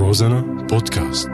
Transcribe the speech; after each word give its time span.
روزانا 0.00 0.40
بودكاست. 0.40 1.28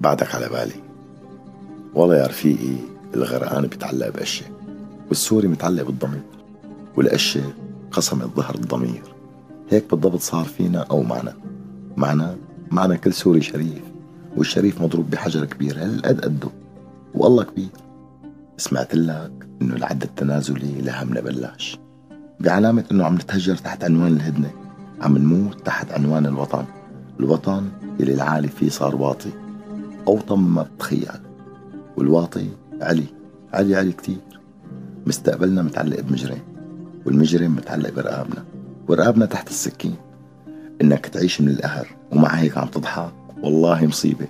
بعدك 0.00 0.34
على 0.34 0.48
بالي. 0.48 0.72
والله 1.94 2.16
يا 2.16 2.26
رفيقي 2.26 2.76
الغرقان 3.14 3.66
بيتعلق 3.66 4.08
بأشياء 4.08 4.50
والسوري 5.08 5.48
متعلق 5.48 5.82
بالضمير 5.82 6.22
والأشياء 6.96 7.52
قسمت 7.90 8.36
ظهر 8.36 8.54
الضمير. 8.54 9.02
هيك 9.70 9.90
بالضبط 9.90 10.20
صار 10.20 10.44
فينا 10.44 10.86
أو 10.90 11.02
معنا. 11.02 11.34
معنا 11.96 12.36
معنا 12.70 12.96
كل 12.96 13.12
سوري 13.12 13.40
شريف. 13.40 13.87
والشريف 14.38 14.82
مضروب 14.82 15.10
بحجر 15.10 15.44
كبير 15.44 15.82
هالقد 15.82 16.20
قده 16.20 16.48
والله 17.14 17.44
كبير. 17.44 17.68
سمعت 18.56 18.94
لك 18.94 19.48
إنه 19.62 19.76
العد 19.76 20.02
التنازلي 20.02 20.80
لهمنا 20.80 21.20
بلاش 21.20 21.78
بعلامة 22.40 22.84
إنه 22.92 23.04
عم 23.04 23.14
نتهجر 23.14 23.56
تحت 23.56 23.84
عنوان 23.84 24.12
الهدنة 24.12 24.50
عم 25.00 25.18
نموت 25.18 25.66
تحت 25.66 25.92
عنوان 25.92 26.26
الوطن. 26.26 26.64
الوطن 27.20 27.68
اللي 28.00 28.14
العالي 28.14 28.48
فيه 28.48 28.68
صار 28.68 28.96
واطي. 28.96 29.30
أوطى 30.08 30.34
مما 30.34 30.62
بتخيل. 30.62 31.08
والواطي 31.96 32.46
علي 32.80 33.06
علي 33.54 33.76
علي 33.76 33.92
كتير. 33.92 34.40
مستقبلنا 35.06 35.62
متعلق 35.62 36.00
بمجرم 36.00 36.38
والمجرم 37.06 37.54
متعلق 37.54 37.90
برقابنا. 37.94 38.44
ورقابنا 38.88 39.26
تحت 39.26 39.48
السكين. 39.48 39.94
إنك 40.82 41.06
تعيش 41.06 41.40
من 41.40 41.48
القهر 41.48 41.88
ومع 42.12 42.28
هيك 42.28 42.58
عم 42.58 42.68
تضحك 42.68 43.17
والله 43.42 43.86
مصيبة. 43.86 44.26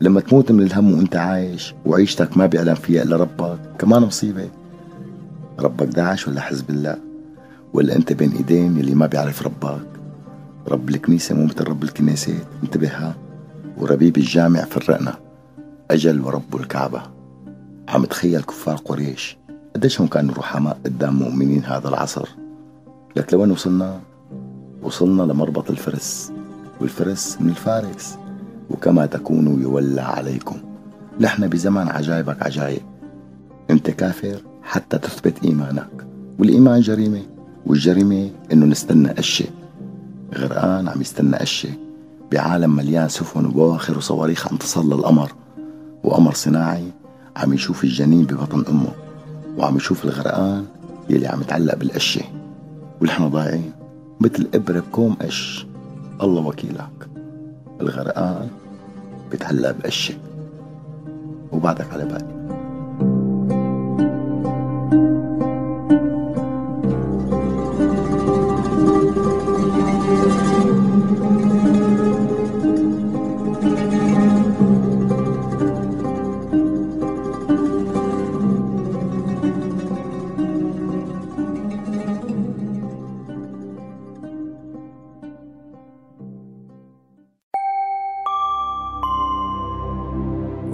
لما 0.00 0.20
تموت 0.20 0.52
من 0.52 0.62
الهم 0.62 0.94
وانت 0.94 1.16
عايش 1.16 1.74
وعيشتك 1.86 2.36
ما 2.36 2.46
بيعلم 2.46 2.74
فيها 2.74 3.02
إلا 3.02 3.16
ربك 3.16 3.58
كمان 3.78 4.02
مصيبة. 4.02 4.48
ربك 5.58 5.86
داعش 5.86 6.28
ولا 6.28 6.40
حزب 6.40 6.70
الله؟ 6.70 6.98
ولا 7.72 7.96
أنت 7.96 8.12
بين 8.12 8.32
إيدين 8.32 8.76
اللي 8.76 8.94
ما 8.94 9.06
بيعرف 9.06 9.42
ربك؟ 9.42 9.86
رب 10.68 10.88
الكنيسة 10.88 11.34
مو 11.34 11.44
مثل 11.44 11.64
رب 11.64 11.82
الكنيسات 11.82 12.46
انتبه 12.62 12.88
ها. 12.88 13.14
وربيب 13.78 14.16
الجامع 14.16 14.64
فرقنا. 14.64 15.14
أجل 15.90 16.20
ورب 16.20 16.56
الكعبة. 16.56 17.02
عم 17.88 18.04
تخيل 18.04 18.42
كفار 18.42 18.76
قريش 18.76 19.36
قديش 19.74 20.00
هم 20.00 20.06
كانوا 20.06 20.34
رحماء 20.34 20.78
قدام 20.84 21.14
مؤمنين 21.18 21.64
هذا 21.64 21.88
العصر. 21.88 22.28
لك 23.16 23.34
لوين 23.34 23.50
وصلنا؟ 23.50 24.00
وصلنا 24.82 25.22
لمربط 25.22 25.70
الفرس. 25.70 26.31
والفرس 26.82 27.36
من 27.40 27.48
الفارس. 27.48 28.18
وكما 28.70 29.06
تكونوا 29.06 29.60
يولى 29.60 30.00
عليكم. 30.00 30.56
نحن 31.20 31.48
بزمن 31.48 31.88
عجائبك 31.88 32.42
عجائب. 32.42 32.82
انت 33.70 33.90
كافر 33.90 34.36
حتى 34.62 34.98
تثبت 34.98 35.44
إيمانك. 35.44 36.06
والإيمان 36.38 36.80
جريمة. 36.80 37.22
والجريمة 37.66 38.30
إنه 38.52 38.66
نستنى 38.66 39.18
أشي. 39.18 39.44
غرقان 40.34 40.88
عم 40.88 41.00
يستنى 41.00 41.36
أشي. 41.36 41.68
بعالم 42.32 42.76
مليان 42.76 43.08
سفن 43.08 43.46
وبواخر 43.46 43.98
وصواريخ 43.98 44.48
عم 44.48 44.56
تصل 44.56 44.94
للقمر 44.94 45.32
وقمر 46.04 46.34
صناعي 46.34 46.84
عم 47.36 47.52
يشوف 47.52 47.84
الجنين 47.84 48.24
ببطن 48.24 48.64
أمه. 48.68 48.92
وعم 49.58 49.76
يشوف 49.76 50.04
الغرقان 50.04 50.64
يلي 51.10 51.26
عم 51.26 51.40
يتعلق 51.40 51.74
بالقشة 51.74 52.22
ونحن 53.00 53.28
ضايعين. 53.28 53.72
مثل 54.20 54.48
إبرة 54.54 54.80
بكوم 54.80 55.14
قش. 55.14 55.66
الله 56.22 56.46
وكيلك. 56.46 57.08
الغرقان 57.80 58.48
بيتعلق 59.30 59.70
بقشة 59.70 60.14
وبعدك 61.52 61.92
على 61.92 62.04
بالي 62.04 62.41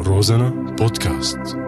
روزانا 0.08 0.50
بودكاست 0.50 1.67